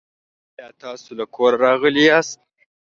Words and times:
آیا 0.57 0.67
تاسو 0.81 1.09
له 1.19 1.25
کوره 1.35 1.57
راغلي 1.65 2.03
یاست؟ 2.09 2.39